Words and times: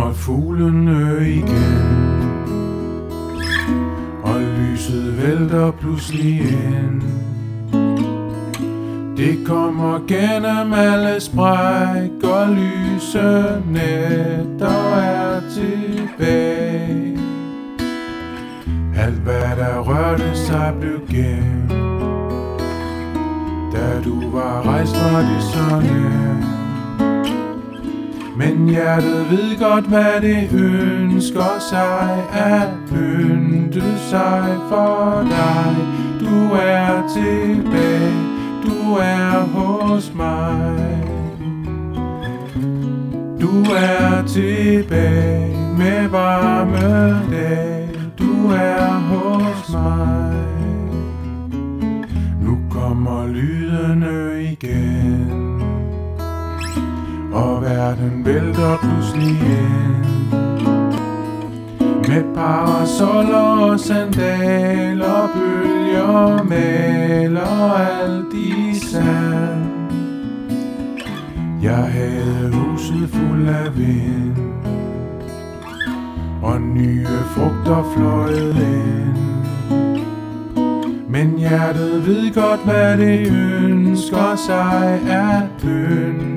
kommer 0.00 0.14
fuglene 0.14 1.28
igen. 1.28 1.90
Og 4.22 4.40
lyset 4.40 5.22
vælter 5.22 5.70
pludselig 5.70 6.40
ind. 6.40 7.02
Det 9.16 9.46
kommer 9.46 9.98
gennem 10.08 10.72
alle 10.72 11.20
spræk 11.20 12.10
Og 12.22 12.48
lyse 12.48 13.62
nætter 13.70 14.94
er 14.96 15.40
tilbage. 15.54 17.18
Alt 18.96 19.14
hvad 19.14 19.56
der 19.56 19.80
rørte 19.80 20.36
sig 20.36 20.74
blev 20.80 21.00
gemt. 21.08 21.70
Da 23.72 24.02
du 24.04 24.30
var 24.30 24.66
rejst 24.66 24.94
var 24.94 25.20
det 25.20 25.42
så 25.42 25.80
nemt 25.80 26.59
men 28.40 28.68
hjertet 28.68 29.30
ved 29.30 29.58
godt, 29.58 29.84
hvad 29.84 30.20
det 30.20 30.48
ønsker 30.52 31.58
sig. 31.70 32.24
At 32.32 32.68
pynte 32.88 33.98
sig 33.98 34.56
for 34.68 35.26
dig. 35.30 35.76
Du 36.20 36.54
er 36.54 37.08
tilbage, 37.14 38.12
du 38.62 38.94
er 38.94 39.40
hos 39.40 40.12
mig. 40.14 41.04
Du 43.40 43.62
er 43.62 44.26
tilbage 44.26 45.56
med 45.78 46.08
varme 46.08 47.10
dag. 47.30 47.88
Du 48.18 48.50
er 48.50 48.86
hos 48.86 49.72
mig. 49.72 50.34
Nu 52.42 52.58
kommer 52.70 53.26
lydene 53.26 54.42
igen 54.42 55.49
og 57.60 57.66
verden 57.66 58.24
vælter 58.24 58.76
pludselig 58.76 59.30
ind 59.30 60.06
Med 62.08 62.34
parasoller 62.34 63.70
og 63.70 63.80
sandaler 63.80 65.28
Bølger 65.34 66.42
maler 66.42 67.72
alt 67.74 68.34
i 68.34 68.78
sand. 68.78 69.90
Jeg 71.62 71.76
havde 71.76 72.52
huset 72.52 73.08
fuld 73.10 73.48
af 73.48 73.78
vind. 73.78 74.36
Og 76.42 76.60
nye 76.60 77.06
frugter 77.06 77.92
fløjet 77.96 78.56
ind 78.56 79.00
men 81.08 81.38
hjertet 81.38 82.06
ved 82.06 82.34
godt, 82.34 82.64
hvad 82.64 82.98
det 82.98 83.32
ønsker 83.62 84.36
sig 84.36 85.00
At 85.08 85.42
pynte 85.58 86.29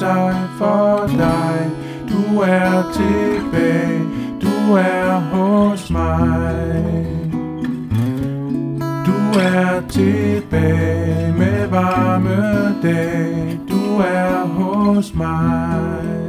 sig 0.00 0.48
for 0.58 1.06
dig. 1.06 1.70
Du 2.08 2.40
er 2.40 2.92
tilbage, 2.92 4.04
du 4.40 4.74
er 4.74 5.18
hos 5.18 5.90
mig. 5.90 7.30
Du 9.06 9.38
er 9.38 9.80
tilbage 9.88 11.32
med 11.38 11.68
varme 11.68 12.76
dag. 12.82 13.60
Du 13.68 14.00
er 14.00 14.46
hos 14.46 15.14
mig. 15.14 16.19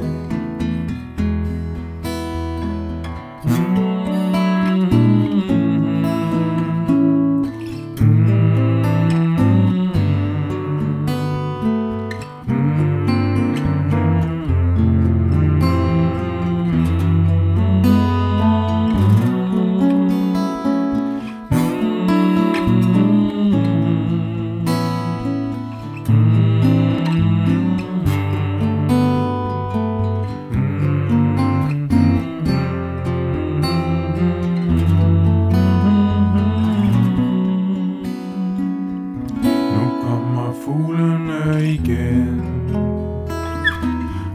Fuglene 40.65 41.65
igen. 41.65 42.41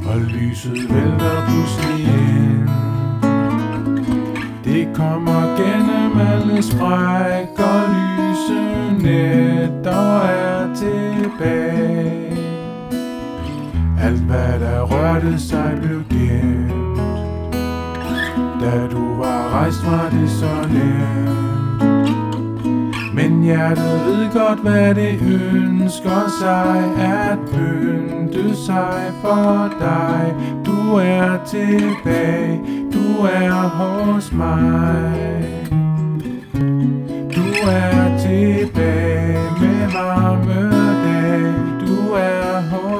Og 0.06 0.20
lyset 0.20 0.72
vælter 0.72 1.46
pludselig 1.48 2.04
ind. 2.04 2.68
Det 4.64 4.96
kommer 4.96 5.42
gennem 5.56 6.20
alle 6.20 6.62
spræk 6.62 7.58
Og 7.58 7.88
lyse 7.90 9.02
nætter 9.02 10.20
er 10.20 10.74
tilbage. 10.74 12.36
Alt 14.00 14.20
hvad 14.20 14.60
der 14.60 14.82
rørte 14.82 15.38
sig 15.38 15.78
blev 15.82 16.02
gemt. 16.10 17.00
Da 18.60 18.86
du 18.86 19.16
var 19.16 19.50
rejst 19.52 19.86
var 19.86 20.08
det 20.10 20.30
så 20.30 20.68
nemt. 20.72 21.55
Men 23.28 23.42
hjertet 23.42 24.06
ved 24.06 24.32
godt, 24.32 24.58
hvad 24.58 24.94
det 24.94 25.20
ønsker 25.22 26.30
sig. 26.40 26.94
At 26.98 27.38
pynte 27.52 28.56
sig 28.56 29.12
for 29.20 29.68
dig. 29.80 30.34
Du 30.66 30.94
er 30.96 31.44
tilbage, 31.46 32.60
du 32.92 33.24
er 33.24 33.68
hos 33.68 34.32
mig. 34.32 35.44
Du 37.36 37.68
er 37.70 38.18
tilbage 38.18 39.50
med 39.60 39.92
varme 39.92 40.70
dag. 41.04 41.54
Du 41.86 42.12
er 42.12 42.60
hos 42.70 42.95